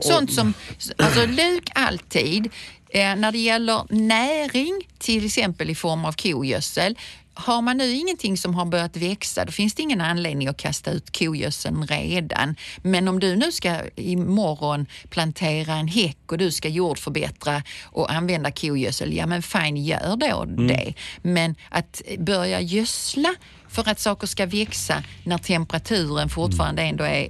[0.00, 0.54] Sånt som,
[0.96, 2.50] alltså luk alltid.
[2.88, 6.98] Eh, när det gäller näring, till exempel i form av kogödsel,
[7.34, 10.90] har man nu ingenting som har börjat växa, då finns det ingen anledning att kasta
[10.90, 12.56] ut kogödseln redan.
[12.82, 18.50] Men om du nu ska imorgon plantera en häck och du ska jordförbättra och använda
[18.50, 20.94] kogödsel, ja men fine, gör då det.
[21.22, 23.34] Men att börja gödsla
[23.74, 27.28] för att saker ska växa när temperaturen fortfarande ändå är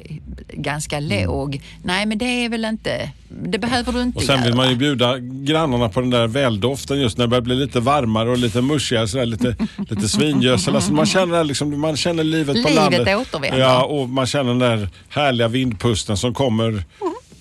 [0.52, 1.62] ganska låg.
[1.82, 4.56] Nej, men det är väl inte, det behöver du inte Och sen vill göra.
[4.56, 8.30] man ju bjuda grannarna på den där väldoften just när det börjar bli lite varmare
[8.30, 9.56] och lite muschigare, sådär, lite,
[9.94, 10.76] lite svingödsel.
[10.76, 13.16] Alltså man, känner, liksom, man känner livet på Livet landet.
[13.16, 13.58] återvänder.
[13.58, 16.84] Ja, och man känner den där härliga vindpusten som kommer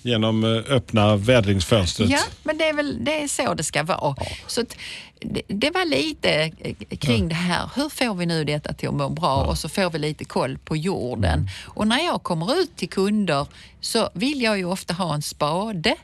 [0.02, 2.10] genom eh, öppna vädringsfönstret.
[2.10, 4.16] Ja, men det är väl det är så det ska vara.
[4.46, 4.76] Så att,
[5.20, 7.70] det, det var lite eh, kring det här.
[7.74, 9.44] Hur får vi nu detta till att må bra?
[9.44, 11.38] Och så får vi lite koll på jorden.
[11.38, 11.48] Mm.
[11.66, 13.46] Och när jag kommer ut till kunder
[13.80, 15.96] så vill jag ju ofta ha en spade.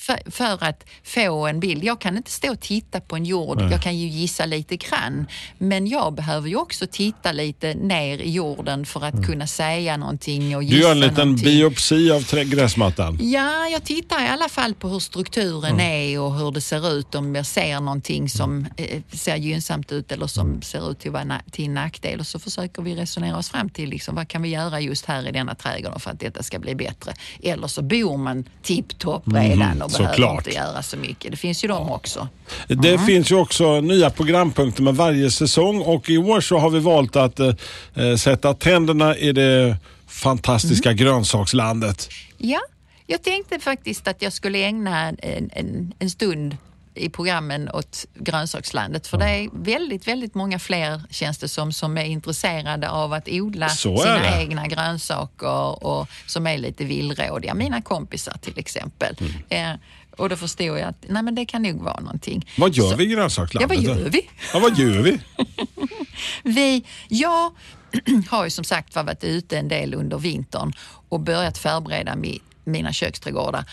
[0.00, 1.84] För, för att få en bild.
[1.84, 5.26] Jag kan inte stå och titta på en jord, jag kan ju gissa lite grann.
[5.58, 10.56] Men jag behöver ju också titta lite ner i jorden för att kunna säga någonting
[10.56, 10.80] och gissa Mm.
[10.80, 11.44] Du gör en liten någonting.
[11.44, 13.18] biopsi av gräsmattan.
[13.20, 17.14] Ja, jag tittar i alla fall på hur strukturen är och hur det ser ut.
[17.14, 21.12] Om jag ser någonting som eh, ser gynnsamt ut eller som ser ut till att
[21.14, 22.20] vara na- till nackdel.
[22.20, 25.28] Och så försöker vi resonera oss fram till liksom, vad kan vi göra just här
[25.28, 27.12] i denna trädgården för att detta ska bli bättre.
[27.42, 30.46] Eller så bor man tipptopp redan och behöver såklart.
[30.46, 31.30] inte göra så mycket.
[31.30, 32.28] Det finns ju de också.
[32.66, 36.78] Det finns ju också nya programpunkter med varje säsong och i år så har vi
[36.78, 37.54] valt att eh,
[37.94, 39.76] eh, sätta tänderna i det
[40.06, 42.08] fantastiska grönsakslandet.
[42.38, 42.60] Ja,
[43.06, 46.56] jag tänkte faktiskt att jag skulle ägna en, en, en stund
[46.94, 49.06] i programmen åt grönsakslandet.
[49.06, 53.28] För det är väldigt, väldigt många fler känns det som, som är intresserade av att
[53.28, 57.54] odla sina egna grönsaker och som är lite villrådiga.
[57.54, 59.16] Mina kompisar till exempel.
[59.48, 59.72] Mm.
[59.74, 59.80] Eh,
[60.16, 62.46] och då förstod jag att nej, men det kan nog vara någonting.
[62.58, 63.78] Vad gör Så- vi i grönsakslandet?
[63.78, 64.28] Ja, vad gör vi?
[64.52, 65.20] Ja, vad gör vi?
[66.42, 67.52] Vi, jag
[68.30, 70.72] har ju som sagt var varit ute en del under vintern
[71.08, 73.64] och börjat förbereda mi, mina köksträdgårdar.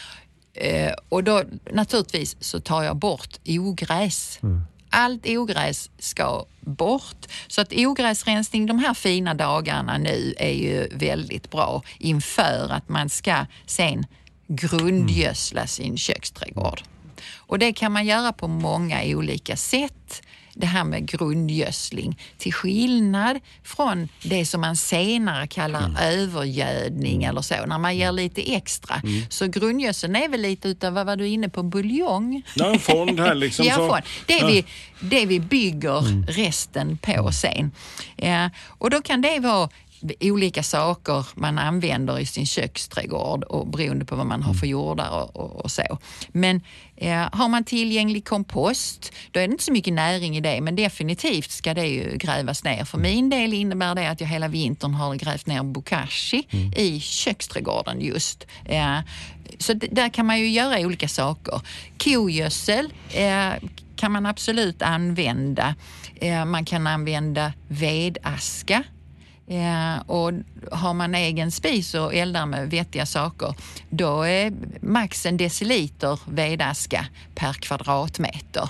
[0.58, 4.40] Eh, och då naturligtvis så tar jag bort ogräs.
[4.90, 7.26] Allt ogräs ska bort.
[7.48, 13.10] Så att ogräsrensning de här fina dagarna nu är ju väldigt bra inför att man
[13.10, 14.06] ska sen
[14.48, 16.82] grundgödsla sin köksträdgård.
[17.36, 20.22] Och det kan man göra på många olika sätt.
[20.60, 22.20] Det här med grundgödsling.
[22.38, 28.54] Till skillnad från det som man senare kallar övergödning eller så, när man ger lite
[28.56, 29.02] extra.
[29.30, 32.42] Så grundgödseln är väl lite utav, vad var du inne på, buljong?
[32.56, 33.66] Ja, en fond här liksom.
[33.70, 34.02] ja, fond.
[34.26, 34.48] Det, Ja.
[34.48, 34.66] vi,
[35.00, 37.72] det vi bygger resten på sen.
[38.16, 39.70] Ja, och då kan det vara
[40.20, 45.10] olika saker man använder i sin köksträdgård och beroende på vad man har för jordar
[45.10, 45.98] och, och, och så.
[46.28, 46.62] Men
[46.96, 50.76] eh, har man tillgänglig kompost, då är det inte så mycket näring i det, men
[50.76, 52.86] definitivt ska det ju grävas ner.
[52.86, 58.02] För min del innebär det att jag hela vintern har grävt ner bokashi i köksträdgården
[58.02, 58.48] just.
[58.66, 59.00] Eh,
[59.60, 61.62] så där kan man ju göra olika saker.
[61.98, 63.54] Kogödsel eh,
[63.96, 65.76] kan man absolut använda.
[66.16, 68.84] Eh, man kan använda vedaska.
[69.50, 70.32] Eh, och
[70.72, 73.56] har man egen spis och eldar med vettiga saker,
[73.90, 77.06] då är max en deciliter vedaska
[77.36, 78.70] per kvadratmeter.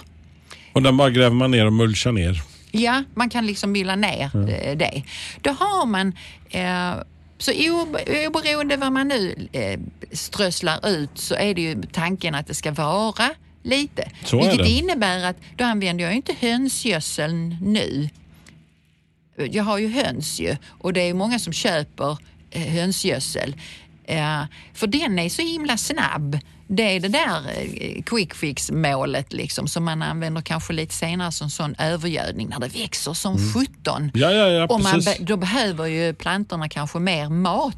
[0.73, 2.41] Och den bara gräver man ner och mulchar ner.
[2.71, 5.03] Ja, man kan liksom mylla ner eh, det.
[5.41, 6.13] Då har man
[6.49, 6.93] eh,
[7.37, 9.79] så obe- oberoende vad man nu eh,
[10.11, 13.29] strösslar ut så är det ju tanken att det ska vara
[13.63, 14.11] lite.
[14.23, 18.09] Så Vilket innebär att då använder jag inte hönsgödseln nu.
[19.45, 22.17] Jag har ju höns ju och det är många som köper
[22.51, 23.55] eh, hönsgödsel.
[24.03, 26.39] Eh, för den är så himla snabb.
[26.67, 31.31] Det är det där eh, quick fix målet liksom som man använder kanske lite senare
[31.31, 34.11] som sån övergödning när det växer som sjutton.
[34.13, 37.75] Ja, ja, ja, och man då behöver ju plantorna kanske mer mat.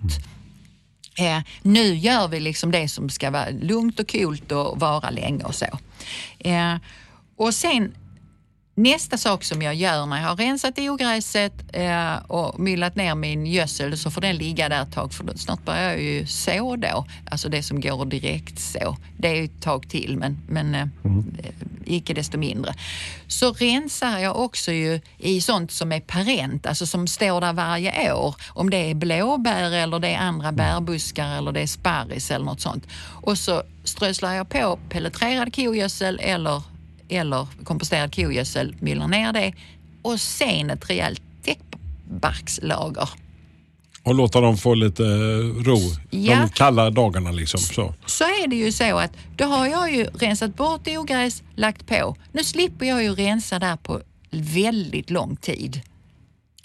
[1.20, 5.44] Eh, nu gör vi liksom det som ska vara lugnt och coolt och vara länge
[5.44, 5.66] och så.
[6.40, 6.76] Eh,
[7.38, 7.94] och sen
[8.80, 13.46] Nästa sak som jag gör när jag har rensat ogräset eh, och myllat ner min
[13.46, 17.06] gödsel så får den ligga där ett tag för snart börjar jag ju så då.
[17.32, 18.98] Alltså det som går direkt så.
[19.18, 20.88] Det är ett tag till men, men eh,
[21.86, 22.74] icke desto mindre.
[23.28, 28.14] Så rensar jag också ju i sånt som är parent, alltså som står där varje
[28.14, 28.36] år.
[28.50, 32.62] Om det är blåbär eller det är andra bärbuskar eller det är sparris eller något
[32.62, 32.88] sånt.
[33.22, 36.62] Och så strösslar jag på pelletrerad kogödsel eller
[37.10, 39.54] eller komposterad kogödsel, myllar ner det
[40.02, 43.10] och sen ett rejält täckbarkslager.
[44.04, 45.78] Och låta dem få lite eh, ro
[46.10, 46.36] Ja.
[46.40, 47.32] de kalla dagarna.
[47.32, 47.60] liksom.
[47.60, 47.94] Så.
[48.06, 52.16] Så är det ju så att då har jag ju rensat bort ogräs, lagt på.
[52.32, 55.82] Nu slipper jag ju rensa där på väldigt lång tid.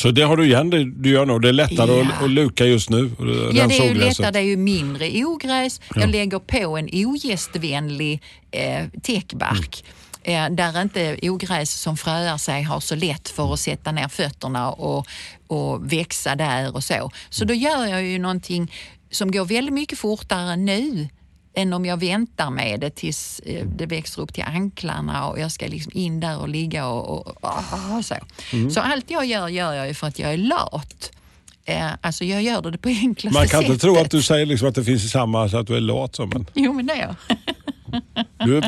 [0.02, 1.38] så det har du igen, det du gör nu.
[1.38, 2.07] Det är lättare Ja.
[2.16, 3.11] att, att luka just nu.
[3.18, 3.26] och
[3.57, 5.80] Ja, det är ju lättare, det är ju mindre ogräs.
[5.94, 9.85] Jag lägger på en ogästvänlig eh, täckbark.
[9.87, 9.90] Eh,
[10.50, 15.06] där inte ogräs som fröar sig har så lätt för att sätta ner fötterna och,
[15.46, 17.10] och växa där och så.
[17.30, 18.72] Så då gör jag ju någonting
[19.10, 21.08] som går väldigt mycket fortare nu
[21.54, 25.52] än om jag väntar med det tills eh, det växer upp till anklarna och jag
[25.52, 27.37] ska liksom in där och ligga och, och,
[27.96, 28.14] och så.
[28.70, 31.10] Så allt jag gör, gör jag ju för att jag är lat.
[31.66, 33.83] Eh, alltså jag gör det på enklaste Man kan inte sättet.
[33.83, 36.16] tro att du säger liksom att det finns i samma, så att du är lat.
[36.16, 37.14] Så, men, Jo, men det är jag.
[38.46, 38.62] du,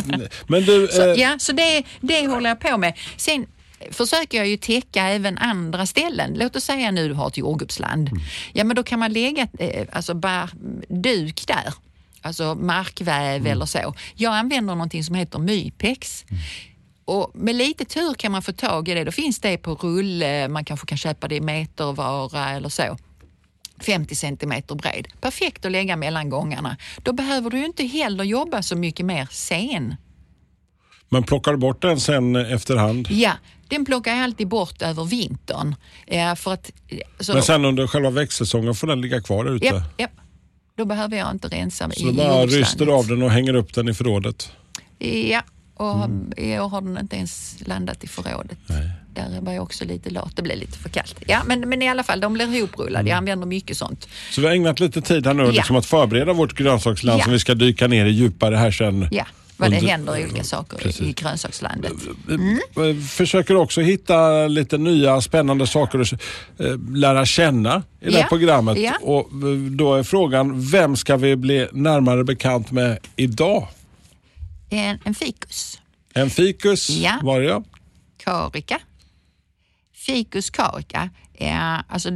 [0.46, 2.98] men du, Så, eh, ja, så det, det håller jag på med.
[3.16, 3.46] Sen
[3.90, 6.34] försöker jag ju täcka även andra ställen.
[6.36, 8.08] Låt oss säga nu du har ett jordgubbsland.
[8.08, 8.22] Mm.
[8.52, 10.48] Ja, men då kan man lägga eh, alltså bara
[10.88, 11.74] duk där.
[12.22, 13.52] Alltså markväv Mm.
[13.52, 13.94] eller så.
[14.14, 16.24] Jag använder någonting som heter Mypex.
[16.30, 16.42] Mm.
[17.08, 19.04] Och med lite tur kan man få tag i det.
[19.04, 22.96] Då finns det på rulle, man kanske kan köpa det i metervara eller så.
[23.80, 25.06] 50 centimeter bred.
[25.20, 26.76] Perfekt att lägga mellan gångarna.
[27.02, 29.94] Då behöver du inte heller jobba så mycket mer sen.
[31.08, 33.08] men plockar du bort den sen efterhand?
[33.10, 33.32] Ja,
[33.68, 35.74] den plockar jag alltid bort över vintern.
[36.36, 39.66] För att, eh, så, Men sen under själva växtsäsongen får den ligga kvar där ute?
[39.66, 40.10] japp, japp.
[40.76, 42.58] Då behöver jag inte rensa Så i då bara jordgubbslandet.
[42.60, 44.52] ryster du av den och hänger upp den i förrådet?
[44.98, 45.42] Ja,
[45.76, 46.32] och Mm.
[46.36, 48.58] i år har den inte ens landat i förrådet.
[49.14, 50.32] Där var jag också lite lat.
[50.36, 51.14] Det blev lite för kallt.
[51.26, 52.98] Ja, men, men i alla fall, de blir ihoprullade.
[53.00, 53.06] Mm.
[53.10, 54.08] Jag använder mycket sånt.
[54.30, 55.50] Så vi har ägnat lite tid här nu Ja.
[55.50, 57.24] liksom att förbereda vårt grönsaksland Ja.
[57.24, 59.08] som vi ska dyka ner i djupare här sen.
[59.10, 61.00] Ja, vad det händer i olika saker Precis.
[61.06, 61.92] i grönsakslandet.
[62.76, 68.20] Vi försöker också hitta lite nya spännande saker att eh, lära känna i det här
[68.20, 68.78] Ja, programmet.
[68.78, 68.92] ja.
[69.02, 73.68] Och eh, då är frågan, vem ska vi bli närmare bekant med idag?
[74.70, 75.80] En, en fikus.
[76.14, 77.18] En fikus Ja.
[77.22, 77.62] var det ja.
[78.16, 78.78] Karika.
[79.94, 81.10] Ficus carica.
[81.38, 82.10] Ja, alltså,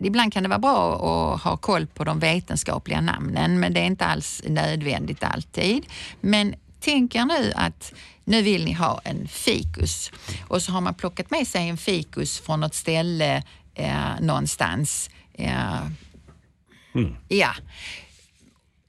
[0.00, 0.94] ibland kan det vara bra
[1.34, 5.86] att ha koll på de vetenskapliga namnen, men det är inte alls nödvändigt alltid.
[6.20, 7.92] Men tänk er nu att
[8.24, 10.10] nu vill ni ha en fikus
[10.48, 13.42] och så har man plockat med sig en fikus från något ställe
[13.74, 15.10] eh, någonstans.
[15.34, 15.86] Eh,
[17.28, 17.50] Ja,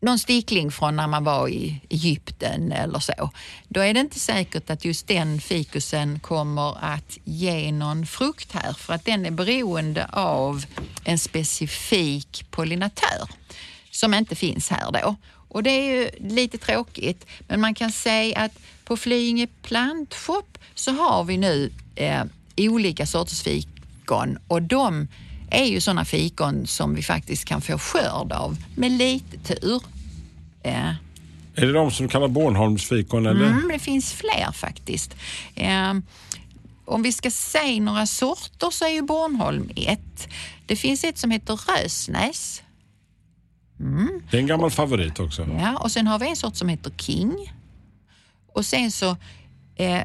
[0.04, 3.32] någon stickling från när man var i Egypten eller så.
[3.68, 8.74] Då är det inte säkert att just den fikusen kommer att ge någon frukt här
[8.74, 10.66] för att den är beroende av
[11.04, 13.30] en specifik pollinatör
[13.92, 15.16] som inte finns här då.
[15.48, 18.52] Och det är ju lite tråkigt, men man kan säga att
[18.86, 22.24] på Flyinge plantshop så har vi nu eh,
[22.58, 25.08] olika sorters fikon och de
[25.50, 29.82] är ju sådana fikon som vi faktiskt kan få skörd av med lite tur.
[30.64, 30.90] Eh,
[31.56, 33.46] Är det de som kallar Bornholmsfikon eller?
[33.46, 35.16] Mm, det finns fler faktiskt.
[35.56, 35.94] Eh,
[36.86, 40.28] om vi ska säga några sorter så är ju Bornholm ett.
[40.66, 42.62] Det finns ett som heter Rösnäs.
[44.32, 45.48] Det är en gammal favorit också.
[45.60, 47.54] Ja, och sen har vi en sort som heter King.
[48.54, 49.18] Och sen så,
[49.76, 50.02] eh,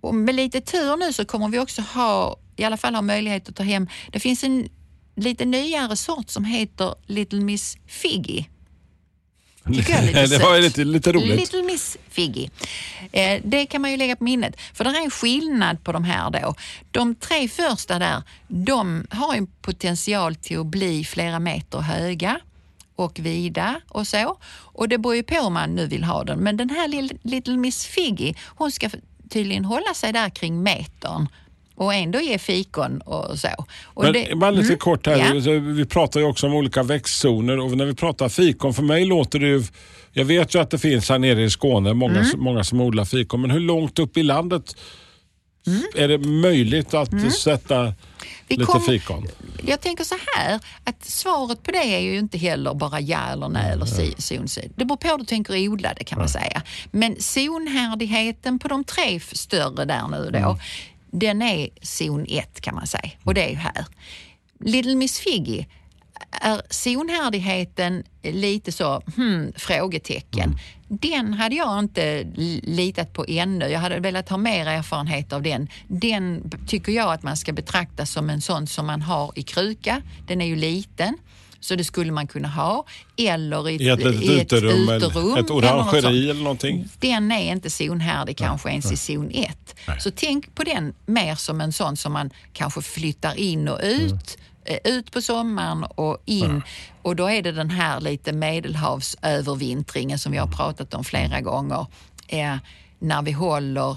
[0.00, 3.48] och med lite tur nu så kommer vi också ha, i alla fall ha möjlighet
[3.48, 4.68] att ta hem, det finns en
[5.16, 8.44] lite nyare sort som heter Little Miss Figgy.
[9.66, 11.40] Tycker jag är lite det var lite, lite roligt.
[11.40, 12.48] Little Miss Figgy.
[13.12, 14.60] Eh, det kan man ju lägga på minnet.
[14.74, 16.54] För det är en skillnad på de här då.
[16.90, 22.40] De tre första där, de har en potential till att bli flera meter höga
[22.96, 24.38] och vida och så.
[24.46, 26.38] Och det beror ju på om man nu vill ha den.
[26.38, 28.90] Men den här Little Miss Figgy, hon ska
[29.30, 31.28] tydligen hålla sig där kring metern
[31.74, 33.48] och ändå ge fikon och så.
[33.84, 34.78] Och Men det- bara lite Mm.
[34.78, 35.16] kort här.
[35.46, 35.58] Ja.
[35.60, 39.38] Vi pratar ju också om olika växtzoner och när vi pratar fikon, för mig låter
[39.38, 39.62] det ju...
[40.12, 42.40] Jag vet ju att det finns här nere i Skåne många, Mm.
[42.40, 44.76] många som odlar fikon, men hur långt upp i landet
[45.96, 47.92] är det möjligt att sätta Mm.
[48.48, 49.26] Vi lite kom- fikon?
[49.66, 53.48] Jag tänker så här, att svaret på det är ju inte heller bara ja eller
[53.48, 54.72] nej eller si- zonsid.
[54.76, 56.62] Det beror på hur du tänker odla det kan man säga.
[56.90, 60.58] Men zonhärdigheten på de tre större där nu då,
[61.20, 63.10] den är zon 1 kan man säga.
[63.24, 63.86] Och det är ju här.
[64.60, 65.64] Little Miss Figgy,
[66.30, 70.58] är zonhärdigheten lite så, hmm, frågetecken.
[70.88, 72.24] Den hade jag inte
[72.62, 73.68] litat på ännu.
[73.68, 75.68] Jag hade velat ha mer erfarenhet av den.
[75.88, 80.02] Den tycker jag att man ska betrakta som en sån som man har i kruka.
[80.26, 81.18] Den är ju liten.
[81.64, 82.84] Så det skulle man kunna ha.
[83.16, 86.88] Eller i ett, I ett litet i uterum, eller ett eller något orangeri eller någonting?
[86.98, 89.74] Den är inte zonhärdig kanske ens i zon 1.
[90.00, 94.38] Så tänk på den mer som en sån som man kanske flyttar in och ut.
[94.64, 96.62] eh, Ut på sommaren och in.
[97.02, 101.86] Och då är det den här lite medelhavsövervintringen som vi har pratat om flera gånger.
[102.28, 102.56] Eh,
[102.98, 103.96] när vi håller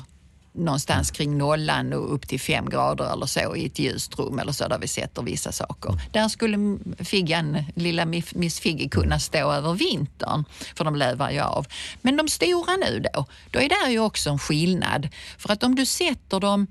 [0.58, 4.51] någonstans kring nollan och upp till fem grader eller så i ett ljust rum eller
[4.51, 6.01] så där vi sätter vissa saker.
[6.12, 10.45] Där skulle Figgan, lilla Miss Miss Figgy kunna stå över vintern
[10.76, 11.68] för de lövar ju av.
[12.01, 15.10] Men de stora nu då, då är det ju också en skillnad.
[15.38, 16.68] För att om du sätter dem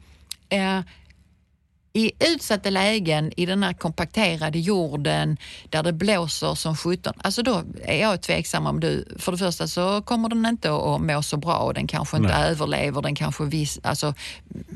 [0.48, 0.80] eh,
[1.96, 5.36] i utsatta lägen i den här kompakterade jorden
[5.70, 9.66] där det blåser som sjutton, alltså då är jag tveksam om du, för det första
[9.66, 13.44] så kommer den inte att må så bra och den kanske inte överlever, den kanske
[13.44, 14.14] vis, alltså,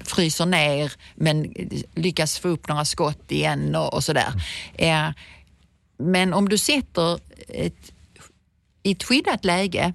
[0.05, 1.55] fryser ner men
[1.95, 4.33] lyckas få upp några skott igen och, och sådär.
[4.75, 5.09] Eh,
[5.99, 7.93] men om du sätter ett,
[8.83, 9.93] i ett skyddat läge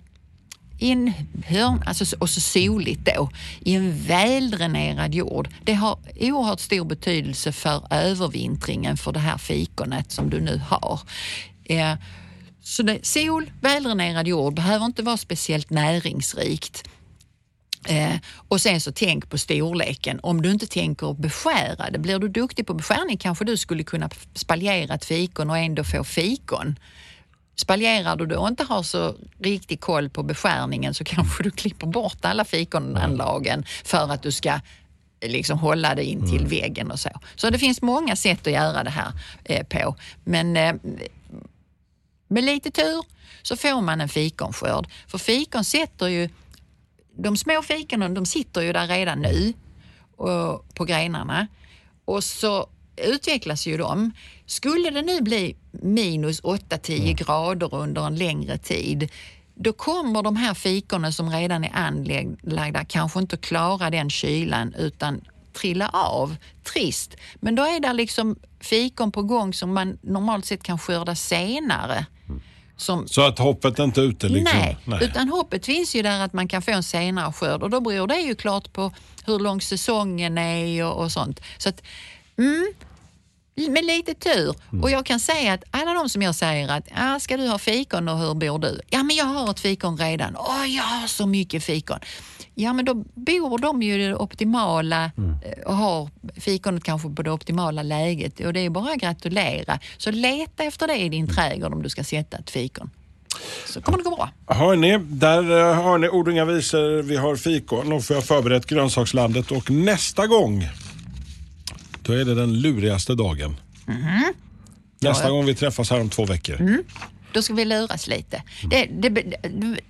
[0.85, 1.13] i en
[1.45, 3.29] hörn, alltså, och så soligt då,
[3.59, 5.49] i en väldränerad jord.
[5.63, 10.99] Det har oerhört stor betydelse för övervintringen för det här fikonet som du nu har.
[11.63, 11.93] Eh,
[12.63, 16.83] så det, sol, väldränerad jord behöver inte vara speciellt näringsrikt.
[17.87, 18.15] Eh,
[18.47, 20.19] och sen så tänk på storleken.
[20.23, 24.09] Om du inte tänker beskära det, blir du duktig på beskärning kanske du skulle kunna
[24.33, 26.75] spaljera ett fikon och ändå få fikon.
[27.55, 32.25] Spaljerar du då inte har så riktig koll på beskärningen så kanske du klipper bort
[32.25, 37.09] alla fikonanlagen för att du ska eh, liksom hålla det in till väggen och så.
[37.35, 39.11] Så det finns många sätt att göra det här
[39.43, 39.95] eh, på.
[40.23, 40.75] Men eh,
[42.27, 43.03] med lite tur
[43.41, 44.87] så får man en fikonskörd.
[45.07, 46.29] För fikon sätter ju,
[47.17, 49.53] de små fikonen de sitter ju där redan nu
[50.17, 51.47] och, på grenarna
[52.05, 54.11] och så utvecklas ju de.
[54.45, 59.09] Skulle det nu bli minus 8-10 grader under en längre tid
[59.55, 65.21] då kommer de här fikonen som redan är anlagda kanske inte klara den kylan utan
[65.53, 66.35] trilla av.
[66.73, 67.15] Trist.
[67.35, 72.05] Men då är det liksom fikon på gång som man normalt sett kan skörda senare.
[72.77, 74.59] Som, Så att hoppet är inte ute liksom?
[74.85, 77.81] Nej, utan hoppet finns ju där att man kan få en senare skörd och då
[77.81, 78.91] beror det ju klart på
[79.25, 81.41] hur lång säsongen är och, och sånt.
[81.57, 81.81] Så att,
[82.37, 82.73] mm,
[83.55, 84.55] med lite tur.
[84.81, 87.57] Och jag kan säga att alla de som jag säger att, ah, ska du ha
[87.57, 88.79] fikon och hur bor du?
[88.89, 90.35] Ja, men jag har ett fikon redan.
[90.37, 91.99] Åh, jag har så mycket fikon.
[92.55, 95.35] Ja, men då bor de ju i det optimala mm.
[95.65, 96.09] och har
[96.39, 99.79] fikonet kanske på det optimala läget och det är bara att gratulera.
[99.97, 102.89] Så leta efter det i din trädgård om du ska sätta ett fikon.
[103.65, 104.29] Så kommer det gå bra.
[104.47, 107.01] Hörni, där eh, har ni ord och inga visor.
[107.01, 110.69] Vi har fikon och vi har förberett grönsakslandet och nästa gång
[112.05, 113.55] då är det den lurigaste dagen.
[114.99, 116.83] Nästa Ja, gång vi träffas här om två veckor.
[117.31, 118.43] Då ska vi luras lite.
[118.69, 119.23] Det, det,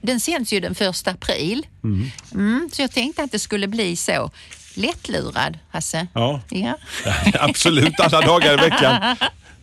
[0.02, 1.68] den sänds ju den första april.
[1.84, 4.32] Mm, så jag tänkte att det skulle bli så.
[4.74, 6.08] Lättlurad, Hasse.
[6.14, 6.78] Ja, Ja.
[7.34, 9.16] absolut alla dagar i veckan.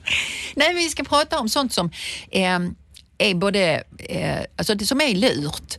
[0.54, 1.90] Nej, vi ska prata om sånt som
[2.30, 2.58] eh,
[3.30, 5.78] är både, eh, alltså det som är lurt.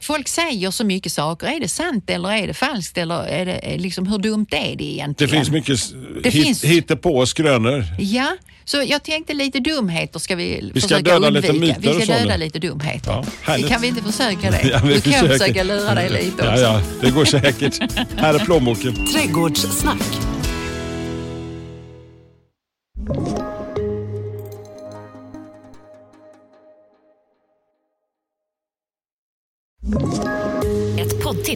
[0.00, 1.46] Folk säger så mycket saker.
[1.46, 2.98] Är det sant eller är det falskt?
[2.98, 5.30] Eller är det, är liksom, hur dumt är det Det egentligen?
[5.30, 5.78] finns mycket
[6.22, 7.84] Det hit, finns- hittepå och skrönor.
[7.98, 11.52] Ja, så jag tänkte lite dumheter ska vi, Vi ska försöka döda undvika.
[11.52, 13.10] lite myter vi ska döda lite dumheter.
[13.10, 13.68] Ja, härligt.
[13.68, 14.62] kan vi inte försöka det?
[14.72, 15.38] Ja, vi du kan försöker.
[15.38, 16.62] försöka lura dig lite Ja, också.
[16.62, 17.78] ja, det går säkert.
[18.16, 19.06] här är plånboken.
[19.06, 20.02] Trädgårdssnack.